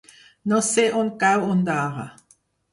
[0.53, 2.11] No sé on cau Ondara.